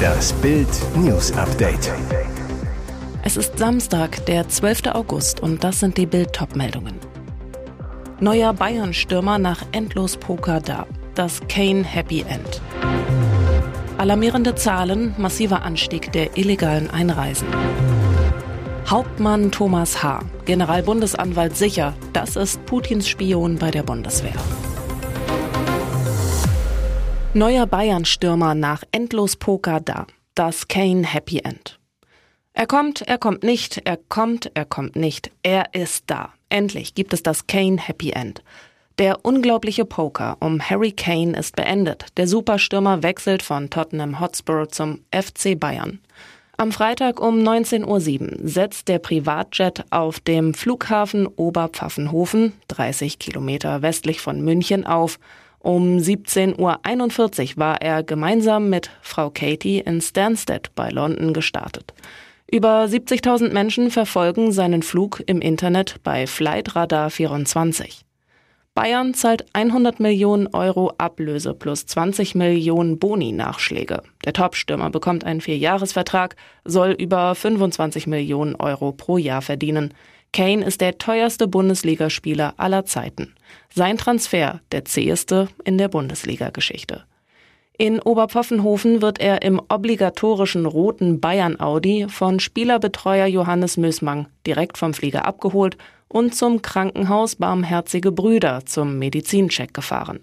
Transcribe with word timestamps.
Das 0.00 0.32
Bild 0.34 0.68
News 0.96 1.32
Update. 1.32 1.92
Es 3.22 3.36
ist 3.36 3.58
Samstag, 3.58 4.24
der 4.26 4.48
12. 4.48 4.86
August 4.92 5.40
und 5.40 5.62
das 5.62 5.80
sind 5.80 5.96
die 5.96 6.06
Bild 6.06 6.38
meldungen 6.54 6.98
Neuer 8.20 8.52
Bayern-Stürmer 8.52 9.38
nach 9.38 9.62
Endlos-Poker 9.72 10.60
da. 10.60 10.86
Das 11.14 11.40
Kane 11.48 11.84
Happy 11.84 12.20
End. 12.28 12.60
Alarmierende 13.98 14.54
Zahlen, 14.54 15.14
massiver 15.18 15.62
Anstieg 15.62 16.12
der 16.12 16.36
illegalen 16.36 16.90
Einreisen. 16.90 17.48
Hauptmann 18.88 19.50
Thomas 19.50 20.02
H., 20.02 20.20
Generalbundesanwalt 20.44 21.56
sicher, 21.56 21.94
das 22.12 22.36
ist 22.36 22.64
Putins 22.66 23.08
Spion 23.08 23.56
bei 23.56 23.70
der 23.70 23.82
Bundeswehr. 23.82 24.34
Neuer 27.32 27.64
Bayern-Stürmer 27.64 28.56
nach 28.56 28.82
Endlos 28.90 29.36
Poker 29.36 29.78
da. 29.78 30.08
Das 30.34 30.66
Kane 30.66 31.04
Happy 31.04 31.38
End. 31.38 31.78
Er 32.54 32.66
kommt, 32.66 33.02
er 33.02 33.18
kommt 33.18 33.44
nicht, 33.44 33.82
er 33.84 33.98
kommt, 34.08 34.50
er 34.54 34.64
kommt 34.64 34.96
nicht. 34.96 35.30
Er 35.44 35.72
ist 35.72 36.04
da. 36.08 36.30
Endlich 36.48 36.96
gibt 36.96 37.12
es 37.12 37.22
das 37.22 37.46
Kane 37.46 37.78
Happy 37.78 38.10
End. 38.10 38.42
Der 38.98 39.24
unglaubliche 39.24 39.84
Poker 39.84 40.38
um 40.40 40.60
Harry 40.60 40.90
Kane 40.90 41.38
ist 41.38 41.54
beendet. 41.54 42.06
Der 42.16 42.26
Superstürmer 42.26 43.04
wechselt 43.04 43.44
von 43.44 43.70
Tottenham 43.70 44.18
Hotspur 44.18 44.68
zum 44.68 44.98
FC 45.12 45.58
Bayern. 45.58 46.00
Am 46.56 46.72
Freitag 46.72 47.20
um 47.20 47.38
19.07 47.38 47.86
Uhr 47.86 48.48
setzt 48.48 48.88
der 48.88 48.98
Privatjet 48.98 49.84
auf 49.90 50.18
dem 50.18 50.52
Flughafen 50.52 51.28
Oberpfaffenhofen, 51.28 52.54
30 52.66 53.20
Kilometer 53.20 53.82
westlich 53.82 54.20
von 54.20 54.42
München, 54.42 54.84
auf 54.84 55.20
um 55.62 55.98
17.41 55.98 56.58
Uhr 56.58 57.56
war 57.58 57.82
er 57.82 58.02
gemeinsam 58.02 58.70
mit 58.70 58.90
Frau 59.02 59.28
Katie 59.28 59.80
in 59.80 60.00
Stansted 60.00 60.74
bei 60.74 60.88
London 60.88 61.34
gestartet. 61.34 61.92
Über 62.50 62.84
70.000 62.84 63.52
Menschen 63.52 63.90
verfolgen 63.90 64.52
seinen 64.52 64.82
Flug 64.82 65.22
im 65.26 65.40
Internet 65.40 65.96
bei 66.02 66.26
Flightradar 66.26 67.10
24. 67.10 68.04
Bayern 68.74 69.12
zahlt 69.14 69.44
100 69.52 70.00
Millionen 70.00 70.46
Euro 70.54 70.92
Ablöse 70.96 71.52
plus 71.52 71.86
20 71.86 72.34
Millionen 72.34 72.98
Boni-Nachschläge. 72.98 74.02
Der 74.24 74.32
Topstürmer 74.32 74.88
bekommt 74.88 75.24
einen 75.24 75.42
Vierjahresvertrag, 75.42 76.36
soll 76.64 76.92
über 76.92 77.34
25 77.34 78.06
Millionen 78.06 78.54
Euro 78.54 78.92
pro 78.92 79.18
Jahr 79.18 79.42
verdienen. 79.42 79.92
Kane 80.32 80.64
ist 80.64 80.80
der 80.80 80.98
teuerste 80.98 81.48
Bundesligaspieler 81.48 82.54
aller 82.56 82.84
Zeiten. 82.84 83.34
Sein 83.74 83.98
Transfer 83.98 84.60
der 84.70 84.84
zäheste 84.84 85.48
in 85.64 85.76
der 85.76 85.88
Bundesliga-Geschichte. 85.88 87.04
In 87.76 87.98
Oberpfaffenhofen 87.98 89.00
wird 89.00 89.20
er 89.20 89.42
im 89.42 89.60
obligatorischen 89.68 90.66
roten 90.66 91.18
Bayern 91.18 91.58
Audi 91.58 92.06
von 92.08 92.38
Spielerbetreuer 92.38 93.26
Johannes 93.26 93.78
Mösmang 93.78 94.28
direkt 94.46 94.76
vom 94.76 94.92
Flieger 94.92 95.24
abgeholt 95.24 95.78
und 96.06 96.34
zum 96.34 96.60
Krankenhaus 96.60 97.36
Barmherzige 97.36 98.12
Brüder 98.12 98.66
zum 98.66 98.98
Medizincheck 98.98 99.72
gefahren. 99.72 100.20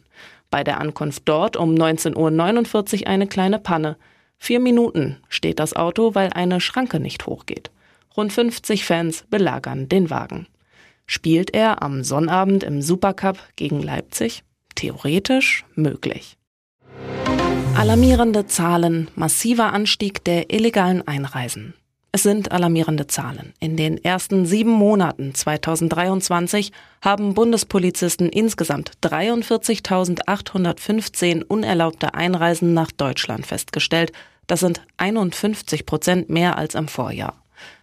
Bei 0.51 0.63
der 0.63 0.79
Ankunft 0.79 1.23
dort 1.25 1.57
um 1.57 1.73
19.49 1.73 3.01
Uhr 3.01 3.07
eine 3.07 3.27
kleine 3.27 3.59
Panne. 3.59 3.97
Vier 4.37 4.59
Minuten 4.59 5.17
steht 5.27 5.59
das 5.59 5.75
Auto, 5.75 6.13
weil 6.13 6.31
eine 6.33 6.61
Schranke 6.61 6.99
nicht 6.99 7.25
hochgeht. 7.25 7.71
Rund 8.17 8.33
50 8.33 8.83
Fans 8.83 9.23
belagern 9.29 9.87
den 9.87 10.09
Wagen. 10.09 10.47
Spielt 11.05 11.53
er 11.53 11.83
am 11.83 12.03
Sonnabend 12.03 12.63
im 12.63 12.81
Supercup 12.81 13.37
gegen 13.55 13.81
Leipzig? 13.81 14.43
Theoretisch 14.75 15.63
möglich. 15.75 16.37
Alarmierende 17.75 18.47
Zahlen, 18.47 19.09
massiver 19.15 19.71
Anstieg 19.71 20.23
der 20.23 20.51
illegalen 20.51 21.07
Einreisen. 21.07 21.75
Es 22.11 22.23
sind 22.23 22.51
alarmierende 22.51 23.05
Zahlen. 23.05 23.53
In 23.59 23.77
den 23.77 24.03
ersten 24.03 24.47
sieben 24.47 24.71
Monaten 24.71 25.35
2023 25.35 26.71
haben 27.03 27.35
Bundespolizisten 27.35 28.29
insgesamt 28.29 28.93
43.815 29.03 31.43
unerlaubte 31.43 32.15
Einreisen 32.15 32.73
nach 32.73 32.91
Deutschland 32.91 33.45
festgestellt. 33.45 34.11
Das 34.47 34.61
sind 34.61 34.81
51 34.97 35.85
Prozent 35.85 36.31
mehr 36.31 36.57
als 36.57 36.73
im 36.73 36.87
Vorjahr. 36.87 37.35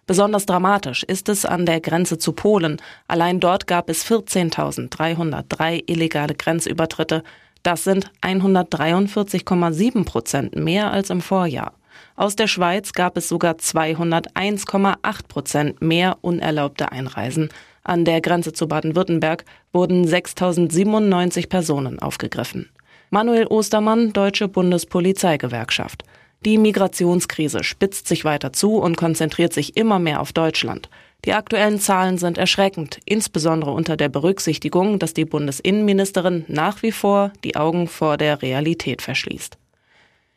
Besonders 0.06 0.44
dramatisch 0.44 1.02
ist 1.02 1.28
es 1.28 1.46
an 1.46 1.64
der 1.64 1.80
Grenze 1.80 2.18
zu 2.18 2.32
Polen. 2.32 2.80
Allein 3.08 3.40
dort 3.40 3.66
gab 3.66 3.88
es 3.88 4.04
14.303 4.04 5.84
illegale 5.86 6.34
Grenzübertritte. 6.34 7.22
Das 7.62 7.84
sind 7.84 8.10
143,7 8.20 10.04
Prozent 10.04 10.56
mehr 10.56 10.90
als 10.90 11.08
im 11.08 11.22
Vorjahr. 11.22 11.72
Aus 12.16 12.36
der 12.36 12.48
Schweiz 12.48 12.92
gab 12.92 13.16
es 13.16 13.28
sogar 13.28 13.54
201,8 13.54 15.28
Prozent 15.28 15.80
mehr 15.80 16.18
unerlaubte 16.20 16.92
Einreisen. 16.92 17.48
An 17.82 18.04
der 18.04 18.20
Grenze 18.20 18.52
zu 18.52 18.68
Baden-Württemberg 18.68 19.44
wurden 19.72 20.06
6.097 20.06 21.48
Personen 21.48 21.98
aufgegriffen. 21.98 22.68
Manuel 23.10 23.46
Ostermann, 23.46 24.12
Deutsche 24.12 24.48
Bundespolizeigewerkschaft. 24.48 26.04
Die 26.44 26.58
Migrationskrise 26.58 27.64
spitzt 27.64 28.06
sich 28.06 28.26
weiter 28.26 28.52
zu 28.52 28.76
und 28.76 28.98
konzentriert 28.98 29.54
sich 29.54 29.78
immer 29.78 29.98
mehr 29.98 30.20
auf 30.20 30.34
Deutschland. 30.34 30.90
Die 31.24 31.32
aktuellen 31.32 31.80
Zahlen 31.80 32.18
sind 32.18 32.36
erschreckend, 32.36 32.98
insbesondere 33.06 33.70
unter 33.70 33.96
der 33.96 34.10
Berücksichtigung, 34.10 34.98
dass 34.98 35.14
die 35.14 35.24
Bundesinnenministerin 35.24 36.44
nach 36.48 36.82
wie 36.82 36.92
vor 36.92 37.32
die 37.44 37.56
Augen 37.56 37.88
vor 37.88 38.18
der 38.18 38.42
Realität 38.42 39.00
verschließt. 39.00 39.56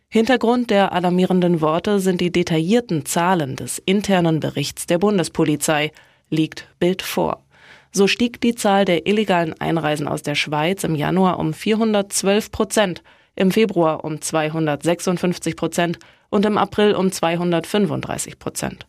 Hintergrund 0.07 0.69
der 0.69 0.93
alarmierenden 0.93 1.59
Worte 1.59 1.99
sind 1.99 2.21
die 2.21 2.31
detaillierten 2.31 3.05
Zahlen 3.05 3.57
des 3.57 3.77
internen 3.79 4.39
Berichts 4.39 4.85
der 4.85 4.99
Bundespolizei, 4.99 5.91
liegt 6.29 6.69
Bild 6.79 7.01
vor. 7.01 7.43
So 7.91 8.07
stieg 8.07 8.39
die 8.39 8.55
Zahl 8.55 8.85
der 8.85 9.07
illegalen 9.07 9.59
Einreisen 9.59 10.07
aus 10.07 10.23
der 10.23 10.35
Schweiz 10.35 10.85
im 10.85 10.95
Januar 10.95 11.37
um 11.37 11.53
412 11.53 12.51
Prozent 12.51 13.03
im 13.37 13.51
Februar 13.51 14.03
um 14.03 14.19
256 14.19 15.55
Prozent 15.55 15.99
und 16.29 16.45
im 16.45 16.57
April 16.57 16.95
um 16.95 17.11
235 17.11 18.39
Prozent. 18.39 18.85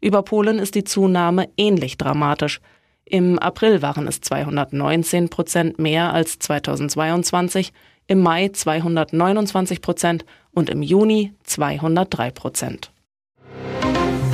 Über 0.00 0.22
Polen 0.22 0.58
ist 0.58 0.74
die 0.74 0.84
Zunahme 0.84 1.48
ähnlich 1.56 1.98
dramatisch. 1.98 2.60
Im 3.04 3.38
April 3.38 3.82
waren 3.82 4.06
es 4.06 4.20
219 4.20 5.28
Prozent 5.28 5.78
mehr 5.78 6.14
als 6.14 6.38
2022, 6.38 7.72
im 8.06 8.20
Mai 8.20 8.48
229 8.48 9.82
Prozent 9.82 10.24
und 10.52 10.70
im 10.70 10.82
Juni 10.82 11.34
203 11.44 12.30
Prozent. 12.30 12.92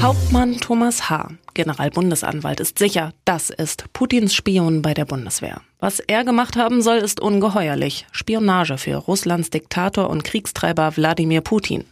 Hauptmann 0.04 0.60
Thomas 0.60 1.08
H., 1.08 1.30
Generalbundesanwalt, 1.54 2.60
ist 2.60 2.78
sicher, 2.78 3.14
das 3.24 3.48
ist 3.48 3.90
Putins 3.94 4.34
Spion 4.34 4.82
bei 4.82 4.92
der 4.92 5.06
Bundeswehr. 5.06 5.62
Was 5.80 5.98
er 5.98 6.24
gemacht 6.24 6.56
haben 6.56 6.82
soll, 6.82 6.98
ist 6.98 7.20
ungeheuerlich. 7.20 8.04
Spionage 8.12 8.76
für 8.76 8.96
Russlands 8.96 9.48
Diktator 9.48 10.10
und 10.10 10.22
Kriegstreiber 10.22 10.94
Wladimir 10.98 11.40
Putin. 11.40 11.86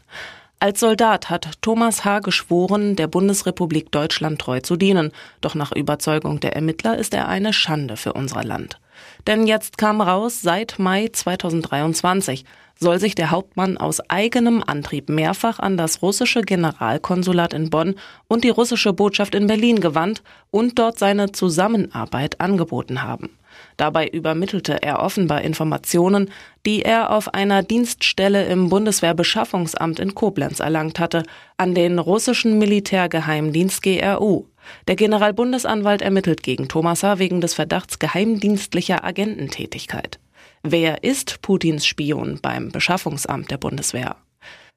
Als 0.61 0.81
Soldat 0.81 1.31
hat 1.31 1.53
Thomas 1.63 2.05
H. 2.05 2.19
geschworen, 2.19 2.97
der 2.97 3.07
Bundesrepublik 3.07 3.91
Deutschland 3.91 4.43
treu 4.43 4.61
zu 4.61 4.77
dienen. 4.77 5.11
Doch 5.41 5.55
nach 5.55 5.73
Überzeugung 5.73 6.39
der 6.39 6.55
Ermittler 6.55 6.99
ist 6.99 7.15
er 7.15 7.29
eine 7.29 7.55
Schande 7.55 7.97
für 7.97 8.13
unser 8.13 8.45
Land. 8.45 8.79
Denn 9.27 9.47
jetzt 9.47 9.79
kam 9.79 10.01
raus, 10.01 10.41
seit 10.43 10.79
Mai 10.79 11.09
2023 11.13 12.45
soll 12.83 12.99
sich 12.99 13.15
der 13.15 13.31
Hauptmann 13.31 13.79
aus 13.79 14.01
eigenem 14.11 14.63
Antrieb 14.67 15.09
mehrfach 15.09 15.59
an 15.59 15.77
das 15.77 16.03
russische 16.03 16.43
Generalkonsulat 16.43 17.55
in 17.55 17.71
Bonn 17.71 17.95
und 18.29 18.45
die 18.45 18.51
russische 18.51 18.93
Botschaft 18.93 19.35
in 19.35 19.47
Berlin 19.47 19.81
gewandt 19.81 20.23
und 20.51 20.79
dort 20.79 20.99
seine 20.99 21.33
Zusammenarbeit 21.33 22.41
angeboten 22.41 23.03
haben. 23.03 23.31
Dabei 23.77 24.09
übermittelte 24.09 24.83
er 24.83 25.01
offenbar 25.01 25.43
Informationen, 25.43 26.31
die 26.67 26.83
er 26.83 27.11
auf 27.11 27.35
einer 27.35 27.63
Dienststelle 27.63 28.47
im 28.47 28.69
Bundeswehrbeschaffungsamt 28.69 30.01
in 30.01 30.15
Koblenz 30.15 30.61
erlangt 30.61 30.99
hatte, 30.99 31.23
an 31.57 31.75
den 31.75 31.99
russischen 31.99 32.59
Militärgeheimdienst 32.59 33.83
GRU. 33.83 34.47
Der 34.89 34.97
Generalbundesanwalt 34.97 36.03
ermittelt 36.03 36.43
gegen 36.43 36.69
Thomas 36.69 37.03
H. 37.03 37.19
wegen 37.19 37.41
des 37.41 37.55
Verdachts 37.55 37.99
geheimdienstlicher 37.99 39.05
Agententätigkeit. 39.05 40.19
Wer 40.63 41.03
ist 41.03 41.43
Putins 41.43 41.87
Spion 41.87 42.39
beim 42.41 42.71
Beschaffungsamt 42.71 43.51
der 43.51 43.59
Bundeswehr? 43.59 44.17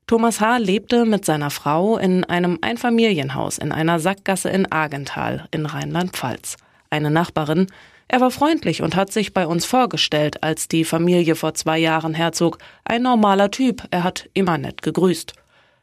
Thomas 0.07 0.39
H. 0.39 0.57
lebte 0.57 1.05
mit 1.05 1.25
seiner 1.25 1.49
Frau 1.49 1.97
in 1.97 2.23
einem 2.23 2.59
Einfamilienhaus 2.61 3.57
in 3.57 3.71
einer 3.71 3.99
Sackgasse 3.99 4.49
in 4.49 4.71
Argenthal 4.71 5.47
in 5.51 5.65
Rheinland-Pfalz. 5.65 6.57
Eine 6.91 7.09
Nachbarin, 7.09 7.67
er 8.07 8.21
war 8.21 8.29
freundlich 8.29 8.83
und 8.83 8.95
hat 8.95 9.11
sich 9.11 9.33
bei 9.33 9.47
uns 9.47 9.65
vorgestellt, 9.65 10.43
als 10.43 10.67
die 10.67 10.85
Familie 10.85 11.35
vor 11.35 11.55
zwei 11.55 11.79
Jahren 11.79 12.13
herzog. 12.13 12.59
Ein 12.83 13.01
normaler 13.01 13.49
Typ, 13.49 13.83
er 13.89 14.03
hat 14.03 14.29
immer 14.33 14.57
nett 14.59 14.83
gegrüßt. 14.83 15.33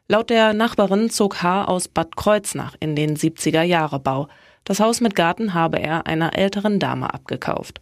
Laut 0.09 0.31
der 0.31 0.53
Nachbarin 0.53 1.11
zog 1.11 1.43
H. 1.43 1.65
aus 1.65 1.89
Bad 1.89 2.17
Kreuznach 2.17 2.75
in 2.81 2.97
den 2.97 3.17
70er 3.17 3.63
Jahre 3.63 4.01
Bau. 4.01 4.29
Das 4.65 4.81
Haus 4.81 5.01
mit 5.01 5.15
Garten 5.15 5.55
habe 5.55 5.79
er 5.79 6.07
einer 6.07 6.37
älteren 6.37 6.79
Dame 6.79 7.15
abgekauft. 7.15 7.81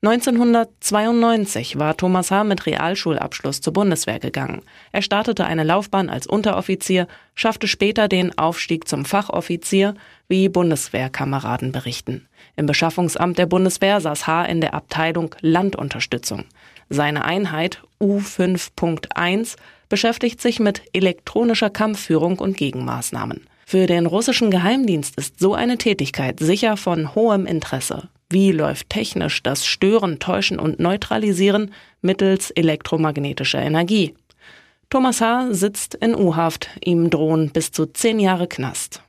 1992 0.00 1.76
war 1.76 1.96
Thomas 1.96 2.30
H. 2.30 2.44
mit 2.44 2.66
Realschulabschluss 2.66 3.60
zur 3.60 3.72
Bundeswehr 3.72 4.20
gegangen. 4.20 4.62
Er 4.92 5.02
startete 5.02 5.44
eine 5.44 5.64
Laufbahn 5.64 6.08
als 6.08 6.28
Unteroffizier, 6.28 7.08
schaffte 7.34 7.66
später 7.66 8.06
den 8.06 8.38
Aufstieg 8.38 8.86
zum 8.86 9.04
Fachoffizier, 9.04 9.94
wie 10.28 10.48
Bundeswehrkameraden 10.48 11.72
berichten. 11.72 12.28
Im 12.54 12.66
Beschaffungsamt 12.66 13.38
der 13.38 13.46
Bundeswehr 13.46 14.00
saß 14.00 14.28
H. 14.28 14.44
in 14.44 14.60
der 14.60 14.74
Abteilung 14.74 15.34
Landunterstützung. 15.40 16.44
Seine 16.88 17.24
Einheit 17.24 17.82
U5.1 18.00 19.56
beschäftigt 19.88 20.40
sich 20.40 20.60
mit 20.60 20.82
elektronischer 20.92 21.70
Kampfführung 21.70 22.38
und 22.38 22.56
Gegenmaßnahmen. 22.56 23.46
Für 23.66 23.86
den 23.86 24.06
russischen 24.06 24.50
Geheimdienst 24.50 25.16
ist 25.16 25.40
so 25.40 25.54
eine 25.54 25.76
Tätigkeit 25.76 26.40
sicher 26.40 26.76
von 26.76 27.14
hohem 27.14 27.44
Interesse. 27.44 28.08
Wie 28.30 28.52
läuft 28.52 28.90
technisch 28.90 29.42
das 29.42 29.66
Stören, 29.66 30.18
Täuschen 30.18 30.58
und 30.58 30.80
Neutralisieren 30.80 31.72
mittels 32.00 32.50
elektromagnetischer 32.50 33.60
Energie? 33.60 34.14
Thomas 34.90 35.20
H. 35.20 35.48
sitzt 35.50 35.94
in 35.96 36.14
U-Haft, 36.14 36.70
ihm 36.82 37.10
drohen 37.10 37.50
bis 37.50 37.72
zu 37.72 37.86
zehn 37.86 38.18
Jahre 38.18 38.48
Knast. 38.48 39.02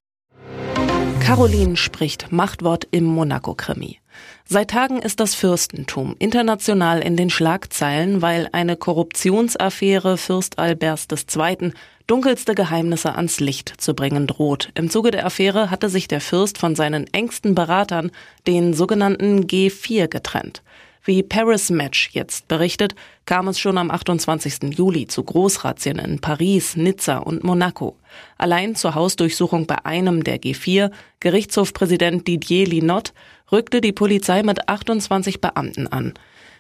Caroline 1.22 1.78
spricht 1.78 2.32
Machtwort 2.32 2.88
im 2.92 3.06
Monaco-Krimi. 3.06 3.98
Seit 4.46 4.72
Tagen 4.72 5.02
ist 5.02 5.20
das 5.20 5.36
Fürstentum 5.36 6.16
international 6.20 7.02
in 7.02 7.16
den 7.16 7.30
Schlagzeilen, 7.30 8.22
weil 8.22 8.50
eine 8.52 8.76
Korruptionsaffäre 8.78 10.18
Fürst 10.18 10.58
Alberts 10.58 11.08
II 11.12 11.72
dunkelste 12.08 12.56
Geheimnisse 12.56 13.16
ans 13.16 13.40
Licht 13.40 13.74
zu 13.78 13.94
bringen 13.94 14.26
droht. 14.26 14.70
Im 14.74 14.90
Zuge 14.90 15.12
der 15.12 15.26
Affäre 15.26 15.70
hatte 15.70 15.90
sich 15.90 16.08
der 16.08 16.22
Fürst 16.22 16.58
von 16.58 16.76
seinen 16.76 17.06
engsten 17.14 17.54
Beratern, 17.54 18.10
den 18.48 18.74
sogenannten 18.74 19.46
G4, 19.46 20.08
getrennt. 20.08 20.64
Wie 21.04 21.24
Paris 21.24 21.70
Match 21.70 22.10
jetzt 22.12 22.48
berichtet, 22.48 22.94
kam 23.26 23.48
es 23.48 23.60
schon 23.60 23.78
am 23.78 23.90
28. 23.90 24.76
Juli 24.76 25.08
zu 25.08 25.24
Großrazzien 25.24 25.98
in 25.98 26.20
Paris, 26.20 26.76
Nizza 26.76 27.18
und 27.20 27.44
Monaco. 27.44 27.96
Allein 28.38 28.76
zur 28.76 28.96
Hausdurchsuchung 28.96 29.66
bei 29.66 29.86
einem 29.86 30.24
der 30.24 30.42
G4, 30.42 30.92
Gerichtshofpräsident 31.20 32.28
Didier 32.28 32.66
Linot, 32.66 33.14
rückte 33.52 33.82
die 33.82 33.92
Polizei 33.92 34.44
mit 34.44 34.70
28 34.70 35.42
Beamten 35.42 35.88
an. 35.88 36.14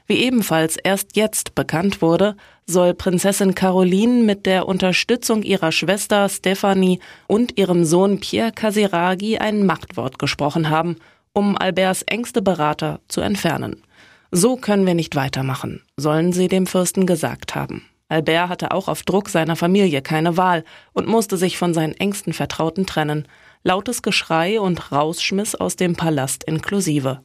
Wie 0.07 0.23
ebenfalls 0.23 0.75
erst 0.77 1.15
jetzt 1.15 1.53
bekannt 1.53 2.01
wurde, 2.01 2.35
soll 2.65 2.95
Prinzessin 2.95 3.53
Caroline 3.53 4.23
mit 4.23 4.47
der 4.47 4.67
Unterstützung 4.67 5.43
ihrer 5.43 5.71
Schwester 5.71 6.27
Stephanie 6.29 6.99
und 7.27 7.57
ihrem 7.59 7.85
Sohn 7.85 8.19
Pierre 8.19 8.51
Casiraghi 8.51 9.37
ein 9.37 9.65
Machtwort 9.65 10.17
gesprochen 10.17 10.71
haben, 10.71 10.97
um 11.33 11.55
Alberts 11.57 12.01
engste 12.03 12.41
Berater 12.41 13.01
zu 13.07 13.21
entfernen. 13.21 13.83
So 14.31 14.57
können 14.57 14.85
wir 14.85 14.95
nicht 14.95 15.15
weitermachen, 15.15 15.83
sollen 15.97 16.33
sie 16.33 16.47
dem 16.47 16.67
Fürsten 16.67 17.05
gesagt 17.05 17.55
haben. 17.55 17.88
Albert 18.09 18.49
hatte 18.49 18.71
auch 18.71 18.87
auf 18.87 19.03
Druck 19.03 19.29
seiner 19.29 19.55
Familie 19.55 20.01
keine 20.01 20.35
Wahl 20.35 20.63
und 20.93 21.07
musste 21.07 21.37
sich 21.37 21.57
von 21.57 21.73
seinen 21.73 21.93
engsten 21.93 22.33
Vertrauten 22.33 22.85
trennen. 22.85 23.27
Lautes 23.63 24.01
Geschrei 24.01 24.59
und 24.59 24.91
Rausschmiss 24.91 25.55
aus 25.55 25.75
dem 25.75 25.95
Palast 25.95 26.43
inklusive. 26.43 27.21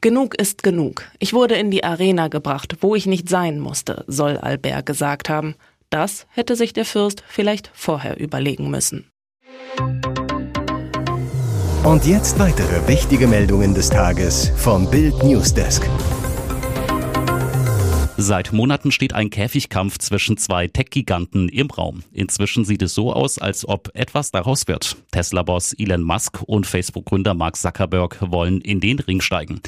Genug 0.00 0.34
ist 0.34 0.62
genug. 0.62 1.04
Ich 1.18 1.32
wurde 1.32 1.54
in 1.54 1.70
die 1.70 1.84
Arena 1.84 2.28
gebracht, 2.28 2.78
wo 2.80 2.94
ich 2.94 3.06
nicht 3.06 3.28
sein 3.28 3.60
musste, 3.60 4.04
soll 4.06 4.38
Albert 4.38 4.86
gesagt 4.86 5.28
haben. 5.28 5.54
Das 5.90 6.26
hätte 6.30 6.56
sich 6.56 6.72
der 6.72 6.86
Fürst 6.86 7.22
vielleicht 7.28 7.70
vorher 7.74 8.18
überlegen 8.18 8.70
müssen. 8.70 9.10
Und 11.84 12.06
jetzt 12.06 12.38
weitere 12.38 12.86
wichtige 12.88 13.26
Meldungen 13.26 13.74
des 13.74 13.90
Tages 13.90 14.50
vom 14.56 14.88
Bild 14.90 15.22
Newsdesk. 15.22 15.82
Seit 18.18 18.52
Monaten 18.52 18.92
steht 18.92 19.14
ein 19.14 19.30
Käfigkampf 19.30 19.98
zwischen 19.98 20.36
zwei 20.36 20.68
Tech-Giganten 20.68 21.48
im 21.48 21.70
Raum. 21.70 22.02
Inzwischen 22.12 22.64
sieht 22.64 22.82
es 22.82 22.94
so 22.94 23.12
aus, 23.12 23.38
als 23.38 23.66
ob 23.66 23.90
etwas 23.94 24.30
daraus 24.30 24.68
wird. 24.68 24.96
Tesla-Boss 25.12 25.72
Elon 25.78 26.02
Musk 26.02 26.42
und 26.42 26.66
Facebook-Gründer 26.66 27.32
Mark 27.32 27.56
Zuckerberg 27.56 28.18
wollen 28.20 28.60
in 28.60 28.80
den 28.80 28.98
Ring 28.98 29.22
steigen. 29.22 29.60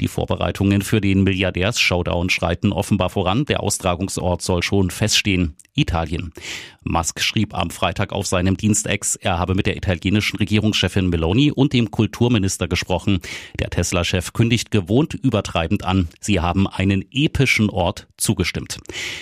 Die 0.00 0.08
Vorbereitungen 0.08 0.82
für 0.82 1.00
den 1.00 1.22
Milliardärs-Showdown 1.22 2.28
schreiten 2.28 2.72
offenbar 2.72 3.08
voran. 3.08 3.44
Der 3.44 3.62
Austragungsort 3.62 4.42
soll 4.42 4.62
schon 4.62 4.90
feststehen. 4.90 5.54
Italien. 5.74 6.32
Musk 6.84 7.20
schrieb 7.20 7.54
am 7.54 7.70
Freitag 7.70 8.12
auf 8.12 8.26
seinem 8.26 8.56
Dienstex, 8.56 9.16
er 9.16 9.38
habe 9.38 9.54
mit 9.54 9.66
der 9.66 9.76
italienischen 9.76 10.36
Regierungschefin 10.36 11.08
Meloni 11.08 11.50
und 11.50 11.72
dem 11.72 11.90
Kulturminister 11.90 12.68
gesprochen. 12.68 13.20
Der 13.58 13.70
Tesla-Chef 13.70 14.32
kündigt 14.34 14.70
gewohnt 14.70 15.14
übertreibend 15.14 15.84
an, 15.84 16.08
sie 16.20 16.40
haben 16.40 16.66
einen 16.66 17.04
epischen 17.10 17.70
Ort 17.70 18.01
zugestimmt. 18.16 18.78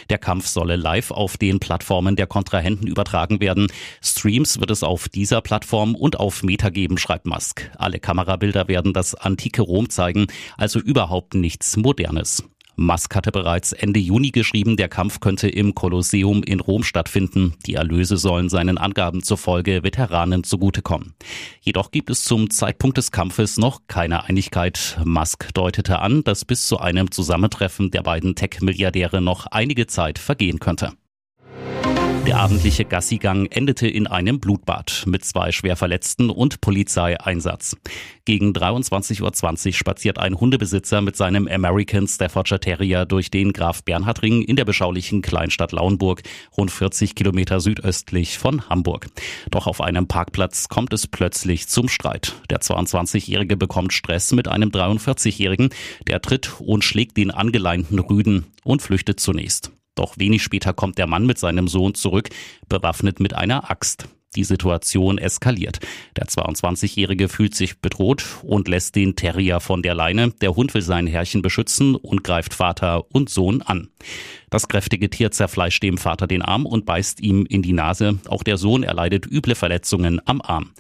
Der 0.09 0.19
Kampf 0.19 0.47
solle 0.47 0.77
live 0.77 1.11
auf 1.11 1.37
den 1.37 1.61
Plattformen 1.61 2.17
der 2.17 2.27
Kontrahenten 2.27 2.87
übertragen 2.87 3.41
werden. 3.41 3.69
Streams 4.03 4.61
wird 4.61 4.71
es 4.71 4.83
auf 4.83 5.09
dieser 5.09 5.41
Plattform 5.41 5.95
und 5.95 6.19
auf 6.19 6.43
Meta 6.43 6.71
geben, 6.71 6.99
schreibt 6.99 7.27
Musk. 7.27 7.71
Alle 7.79 8.01
Kamerabilder 8.01 8.69
werden 8.69 8.93
das 8.93 9.15
antike 9.15 9.63
Rom 9.63 9.91
zeigen, 9.91 10.27
also 10.57 10.79
überhaupt 10.79 11.35
nichts 11.35 11.77
Modernes. 11.77 12.45
Musk 12.81 13.15
hatte 13.15 13.31
bereits 13.31 13.73
Ende 13.73 14.01
Juni 14.01 14.31
geschrieben, 14.31 14.79
der 14.79 14.89
Kampf 14.89 15.21
könnte 15.21 15.49
im 15.49 15.75
Kolosseum 15.75 16.43
in 16.43 16.61
Rom 16.61 16.83
stattfinden. 16.83 17.53
Die 17.67 17.75
Erlöse 17.75 18.17
sollen 18.17 18.49
seinen 18.49 18.79
Angaben 18.79 19.23
zufolge 19.23 19.83
Veteranen 19.83 20.45
zugutekommen. 20.45 21.15
Jedoch 21.61 21.91
gibt 21.91 22.09
es 22.09 22.25
zum 22.25 22.49
Zeitpunkt 22.49 22.97
des 22.97 23.13
Kampfes 23.13 23.59
noch 23.59 23.83
keine 23.87 24.25
Einigkeit. 24.25 24.99
Musk 25.05 25.53
deutete 25.53 25.99
an, 25.99 26.25
dass 26.25 26.47
bis 26.47 26.67
zu 26.67 26.79
einem 26.79 27.11
Zusammentreffen 27.11 27.91
der 27.91 28.03
beiden 28.03 28.35
Tech-Milliardäre 28.35 29.21
noch 29.21 29.45
einige 29.45 29.87
Zeit 29.87 30.19
vergehen 30.19 30.59
könnte. 30.59 30.95
Der 32.31 32.39
abendliche 32.39 32.85
Gassigang 32.85 33.47
endete 33.47 33.89
in 33.89 34.07
einem 34.07 34.39
Blutbad 34.39 35.03
mit 35.05 35.25
zwei 35.25 35.51
Schwerverletzten 35.51 36.31
und 36.31 36.61
Polizeieinsatz. 36.61 37.77
Gegen 38.25 38.53
23.20 38.53 39.67
Uhr 39.67 39.73
spaziert 39.73 40.19
ein 40.21 40.39
Hundebesitzer 40.39 41.01
mit 41.01 41.17
seinem 41.17 41.49
American 41.49 42.07
Staffordshire 42.07 42.61
Terrier 42.61 43.05
durch 43.05 43.33
den 43.33 43.53
Graf 43.53 43.83
Bernhard 43.83 44.23
Ring 44.23 44.43
in 44.43 44.55
der 44.55 44.65
beschaulichen 44.65 45.23
Kleinstadt 45.23 45.73
Lauenburg, 45.73 46.23
rund 46.57 46.71
40 46.71 47.17
Kilometer 47.17 47.59
südöstlich 47.59 48.39
von 48.39 48.69
Hamburg. 48.69 49.09
Doch 49.51 49.67
auf 49.67 49.81
einem 49.81 50.07
Parkplatz 50.07 50.69
kommt 50.69 50.93
es 50.93 51.09
plötzlich 51.09 51.67
zum 51.67 51.89
Streit. 51.89 52.37
Der 52.49 52.61
22-Jährige 52.61 53.57
bekommt 53.57 53.93
Stress 53.93 54.31
mit 54.31 54.47
einem 54.47 54.69
43-Jährigen, 54.69 55.71
der 56.07 56.23
tritt 56.23 56.61
und 56.61 56.85
schlägt 56.85 57.17
den 57.17 57.33
angeleinten 57.33 57.99
Rüden 57.99 58.47
und 58.63 58.83
flüchtet 58.83 59.19
zunächst. 59.19 59.73
Doch 60.01 60.17
wenig 60.17 60.43
später 60.43 60.73
kommt 60.73 60.97
der 60.97 61.07
Mann 61.07 61.27
mit 61.27 61.37
seinem 61.37 61.69
Sohn 61.69 61.95
zurück, 61.95 62.31
bewaffnet 62.71 63.21
mit 63.21 63.35
einer 63.35 63.71
Axt. 63.71 64.09
Die 64.35 64.45
Situation 64.45 65.19
eskaliert. 65.19 65.81
Der 66.17 66.25
22-Jährige 66.25 67.29
fühlt 67.29 67.55
sich 67.55 67.81
bedroht 67.81 68.25
und 68.43 68.67
lässt 68.67 68.97
den 68.97 69.15
Terrier 69.15 69.61
von 69.61 69.83
der 69.83 69.93
Leine. 69.93 70.31
Der 70.41 70.57
Hund 70.57 70.73
will 70.73 70.81
sein 70.81 71.07
Herrchen 71.07 71.43
beschützen 71.43 71.97
und 71.97 72.25
greift 72.25 72.55
Vater 72.55 73.13
und 73.13 73.29
Sohn 73.29 73.61
an. 73.61 73.91
Das 74.49 74.69
kräftige 74.69 75.11
Tier 75.11 75.33
zerfleischt 75.33 75.83
dem 75.83 75.99
Vater 75.99 76.27
den 76.27 76.41
Arm 76.41 76.65
und 76.65 76.87
beißt 76.87 77.21
ihm 77.21 77.45
in 77.45 77.61
die 77.61 77.75
Nase. 77.75 78.21
Auch 78.27 78.43
der 78.43 78.57
Sohn 78.57 78.85
erleidet 78.85 79.27
üble 79.27 79.55
Verletzungen 79.55 80.19
am 80.25 80.41
Arm. 80.41 80.71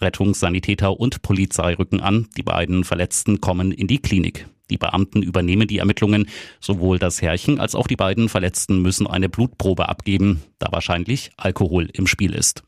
Rettungssanitäter 0.00 0.98
und 0.98 1.22
Polizei 1.22 1.74
rücken 1.74 2.00
an. 2.00 2.26
Die 2.36 2.42
beiden 2.42 2.82
Verletzten 2.82 3.40
kommen 3.40 3.70
in 3.70 3.86
die 3.86 4.00
Klinik. 4.00 4.48
Die 4.70 4.78
Beamten 4.78 5.22
übernehmen 5.22 5.68
die 5.68 5.78
Ermittlungen. 5.78 6.28
Sowohl 6.60 6.98
das 6.98 7.20
Herrchen 7.22 7.60
als 7.60 7.74
auch 7.74 7.86
die 7.86 7.96
beiden 7.96 8.28
Verletzten 8.28 8.80
müssen 8.80 9.06
eine 9.06 9.28
Blutprobe 9.28 9.88
abgeben, 9.88 10.42
da 10.58 10.68
wahrscheinlich 10.70 11.30
Alkohol 11.36 11.88
im 11.92 12.06
Spiel 12.06 12.34
ist. 12.34 12.62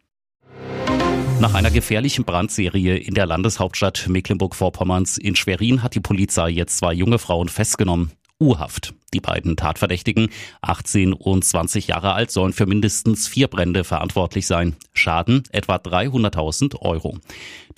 Nach 1.41 1.55
einer 1.55 1.71
gefährlichen 1.71 2.25
Brandserie 2.25 2.97
in 2.97 3.15
der 3.15 3.27
Landeshauptstadt 3.27 4.09
Mecklenburg-Vorpommerns 4.09 5.19
in 5.19 5.37
Schwerin 5.37 5.83
hat 5.83 5.95
die 5.95 6.01
Polizei 6.01 6.49
jetzt 6.49 6.79
zwei 6.79 6.95
junge 6.95 7.19
Frauen 7.19 7.49
festgenommen. 7.49 8.13
U-Haft. 8.41 8.95
Die 9.17 9.21
beiden 9.21 9.57
Tatverdächtigen, 9.57 10.29
18 10.61 11.15
und 11.15 11.43
20 11.43 11.87
Jahre 11.87 12.13
alt, 12.13 12.31
sollen 12.31 12.53
für 12.53 12.67
mindestens 12.67 13.27
vier 13.27 13.49
Brände 13.49 13.83
verantwortlich 13.83 14.47
sein. 14.47 14.77
Schaden 14.93 15.43
etwa 15.53 15.77
300.000 15.77 16.83
Euro. 16.83 17.17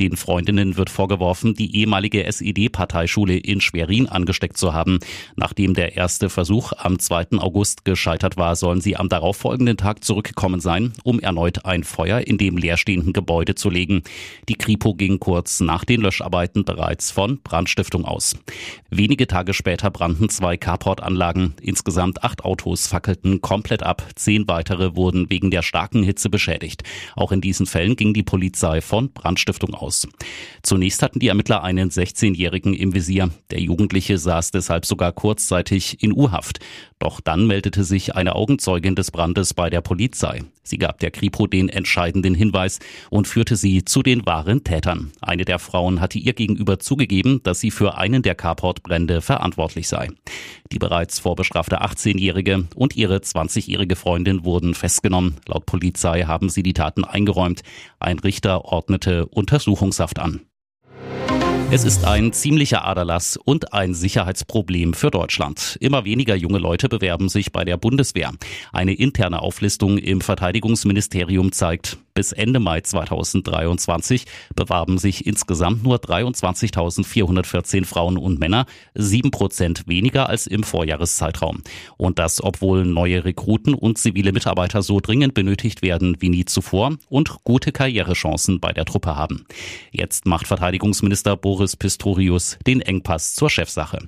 Den 0.00 0.16
Freundinnen 0.16 0.76
wird 0.76 0.90
vorgeworfen, 0.90 1.54
die 1.54 1.76
ehemalige 1.76 2.24
SED-Parteischule 2.24 3.36
in 3.36 3.60
Schwerin 3.60 4.08
angesteckt 4.08 4.56
zu 4.56 4.72
haben. 4.72 4.98
Nachdem 5.36 5.74
der 5.74 5.96
erste 5.96 6.28
Versuch 6.28 6.72
am 6.76 6.98
2. 6.98 7.38
August 7.38 7.84
gescheitert 7.84 8.36
war, 8.36 8.56
sollen 8.56 8.80
sie 8.80 8.96
am 8.96 9.08
darauffolgenden 9.08 9.76
Tag 9.76 10.02
zurückgekommen 10.02 10.58
sein, 10.58 10.92
um 11.04 11.20
erneut 11.20 11.64
ein 11.64 11.84
Feuer 11.84 12.20
in 12.20 12.38
dem 12.38 12.56
leerstehenden 12.56 13.12
Gebäude 13.12 13.54
zu 13.54 13.70
legen. 13.70 14.02
Die 14.48 14.56
Kripo 14.56 14.94
ging 14.94 15.20
kurz 15.20 15.60
nach 15.60 15.84
den 15.84 16.00
Löscharbeiten 16.00 16.64
bereits 16.64 17.12
von 17.12 17.40
Brandstiftung 17.42 18.04
aus. 18.04 18.36
Wenige 18.90 19.28
Tage 19.28 19.54
später 19.54 19.90
brannten 19.90 20.28
zwei 20.28 20.56
Carportanlagen 20.56 21.27
niedergeschlagen. 21.28 21.54
Insgesamt 21.60 22.22
acht 22.22 22.44
Autos 22.44 22.86
fackelten 22.86 23.40
komplett 23.40 23.82
ab. 23.82 24.02
Zehn 24.14 24.48
weitere 24.48 24.96
wurden 24.96 25.30
wegen 25.30 25.50
der 25.50 25.62
starken 25.62 26.02
Hitze 26.02 26.30
beschädigt. 26.30 26.82
Auch 27.16 27.32
in 27.32 27.40
diesen 27.40 27.66
Fällen 27.66 27.96
ging 27.96 28.14
die 28.14 28.22
Polizei 28.22 28.80
von 28.80 29.12
Brandstiftung 29.12 29.74
aus. 29.74 30.06
Zunächst 30.62 31.02
hatten 31.02 31.18
die 31.18 31.28
Ermittler 31.28 31.62
einen 31.62 31.90
16-Jährigen 31.90 32.74
im 32.74 32.94
Visier. 32.94 33.30
Der 33.50 33.60
Jugendliche 33.60 34.18
saß 34.18 34.50
deshalb 34.50 34.86
sogar 34.86 35.12
kurzzeitig 35.12 36.02
in 36.02 36.12
U-Haft. 36.12 36.60
Doch 36.98 37.20
dann 37.20 37.46
meldete 37.46 37.84
sich 37.84 38.16
eine 38.16 38.34
Augenzeugin 38.34 38.94
des 38.94 39.10
Brandes 39.10 39.54
bei 39.54 39.70
der 39.70 39.80
Polizei. 39.80 40.42
Sie 40.62 40.78
gab 40.78 40.98
der 40.98 41.10
Kripo 41.10 41.46
den 41.46 41.68
entscheidenden 41.68 42.34
Hinweis 42.34 42.78
und 43.08 43.28
führte 43.28 43.56
sie 43.56 43.84
zu 43.84 44.02
den 44.02 44.26
wahren 44.26 44.64
Tätern. 44.64 45.12
Eine 45.20 45.44
der 45.44 45.58
Frauen 45.58 46.00
hatte 46.00 46.18
ihr 46.18 46.34
gegenüber 46.34 46.78
zugegeben, 46.78 47.40
dass 47.44 47.60
sie 47.60 47.70
für 47.70 47.96
einen 47.96 48.22
der 48.22 48.34
Carportbrände 48.34 49.22
verantwortlich 49.22 49.88
sei. 49.88 50.10
Die 50.72 50.78
bereits 50.78 51.20
vorbestrafte 51.20 51.82
18-Jährige 51.82 52.66
und 52.74 52.96
ihre 52.96 53.18
20-jährige 53.18 53.96
Freundin 53.96 54.44
wurden 54.44 54.74
festgenommen. 54.74 55.36
Laut 55.46 55.66
Polizei 55.66 56.24
haben 56.24 56.50
sie 56.50 56.62
die 56.62 56.74
Taten 56.74 57.04
eingeräumt. 57.04 57.62
Ein 58.00 58.18
Richter 58.18 58.64
ordnete 58.66 59.26
Untersuchungshaft 59.26 60.18
an. 60.18 60.42
Es 61.70 61.84
ist 61.84 62.06
ein 62.06 62.32
ziemlicher 62.32 62.86
Aderlass 62.86 63.36
und 63.36 63.74
ein 63.74 63.92
Sicherheitsproblem 63.92 64.94
für 64.94 65.10
Deutschland. 65.10 65.76
Immer 65.82 66.06
weniger 66.06 66.34
junge 66.34 66.56
Leute 66.56 66.88
bewerben 66.88 67.28
sich 67.28 67.52
bei 67.52 67.66
der 67.66 67.76
Bundeswehr. 67.76 68.32
Eine 68.72 68.94
interne 68.94 69.42
Auflistung 69.42 69.98
im 69.98 70.22
Verteidigungsministerium 70.22 71.52
zeigt, 71.52 71.98
bis 72.18 72.32
Ende 72.32 72.58
Mai 72.58 72.80
2023 72.80 74.24
bewarben 74.56 74.98
sich 74.98 75.24
insgesamt 75.24 75.84
nur 75.84 75.98
23.414 75.98 77.84
Frauen 77.84 78.18
und 78.18 78.40
Männer, 78.40 78.66
sieben 78.94 79.30
Prozent 79.30 79.84
weniger 79.86 80.28
als 80.28 80.48
im 80.48 80.64
Vorjahreszeitraum. 80.64 81.62
Und 81.96 82.18
das, 82.18 82.42
obwohl 82.42 82.84
neue 82.84 83.24
Rekruten 83.24 83.72
und 83.72 83.98
zivile 83.98 84.32
Mitarbeiter 84.32 84.82
so 84.82 84.98
dringend 84.98 85.34
benötigt 85.34 85.80
werden 85.80 86.16
wie 86.18 86.28
nie 86.28 86.44
zuvor 86.44 86.96
und 87.08 87.44
gute 87.44 87.70
Karrierechancen 87.70 88.58
bei 88.58 88.72
der 88.72 88.84
Truppe 88.84 89.14
haben. 89.14 89.44
Jetzt 89.92 90.26
macht 90.26 90.48
Verteidigungsminister 90.48 91.36
Boris 91.58 91.74
Pistorius 91.74 92.56
den 92.68 92.80
Engpass 92.82 93.34
zur 93.34 93.50
Chefsache. 93.50 93.98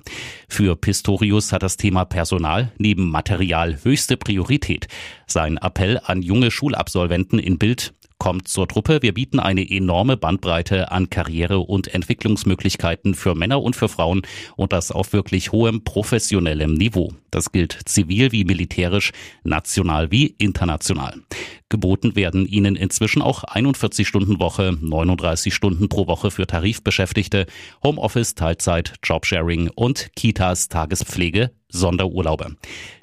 Für 0.47 0.77
Pistorius 0.77 1.51
hat 1.51 1.63
das 1.63 1.75
Thema 1.75 2.05
Personal 2.05 2.71
neben 2.77 3.11
Material 3.11 3.77
höchste 3.83 4.15
Priorität. 4.15 4.87
Sein 5.27 5.57
Appell 5.57 5.99
an 6.01 6.21
junge 6.21 6.49
Schulabsolventen 6.49 7.39
in 7.39 7.59
Bild 7.59 7.93
Kommt 8.21 8.47
zur 8.47 8.67
Truppe. 8.67 8.99
Wir 9.01 9.15
bieten 9.15 9.39
eine 9.39 9.67
enorme 9.67 10.15
Bandbreite 10.15 10.91
an 10.91 11.09
Karriere- 11.09 11.57
und 11.57 11.91
Entwicklungsmöglichkeiten 11.91 13.15
für 13.15 13.33
Männer 13.33 13.63
und 13.63 13.75
für 13.75 13.89
Frauen 13.89 14.21
und 14.55 14.73
das 14.73 14.91
auf 14.91 15.11
wirklich 15.11 15.51
hohem 15.51 15.83
professionellem 15.83 16.75
Niveau. 16.75 17.15
Das 17.31 17.51
gilt 17.51 17.79
zivil 17.85 18.31
wie 18.31 18.43
militärisch, 18.43 19.11
national 19.43 20.11
wie 20.11 20.35
international. 20.37 21.23
Geboten 21.69 22.15
werden 22.15 22.45
ihnen 22.45 22.75
inzwischen 22.75 23.23
auch 23.23 23.43
41 23.43 24.07
Stunden 24.07 24.39
Woche, 24.39 24.77
39 24.79 25.51
Stunden 25.51 25.89
pro 25.89 26.05
Woche 26.05 26.29
für 26.29 26.45
Tarifbeschäftigte, 26.45 27.47
Homeoffice, 27.81 28.35
Teilzeit, 28.35 28.93
Jobsharing 29.03 29.71
und 29.73 30.11
Kitas, 30.15 30.69
Tagespflege, 30.69 31.49
Sonderurlaube. 31.71 32.55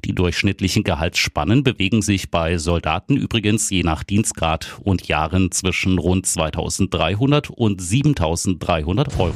Die 0.05 0.15
durchschnittlichen 0.15 0.85
Gehaltsspannen 0.85 1.65
bewegen 1.65 2.03
sich 2.03 2.31
bei 2.31 2.59
Soldaten 2.59 3.17
übrigens 3.17 3.71
je 3.71 3.83
nach 3.83 4.05
Dienstgrad 4.05 4.79
und 4.85 5.09
Jahren 5.09 5.51
zwischen 5.51 5.99
rund 5.99 6.27
2300 6.27 7.51
und 7.51 7.81
7300 7.81 9.19
Euro. 9.19 9.35